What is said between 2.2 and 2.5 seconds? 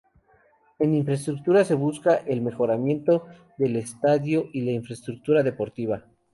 el